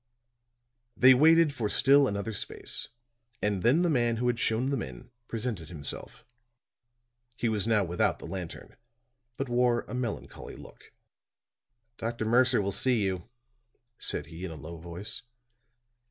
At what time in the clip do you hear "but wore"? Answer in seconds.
9.37-9.81